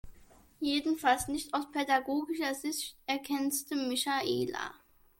Jedenfalls 0.59 1.27
nicht 1.27 1.53
aus 1.53 1.71
pädagogischer 1.71 2.55
Sicht, 2.55 2.97
ergänzte 3.05 3.75
Michaela. 3.75 4.73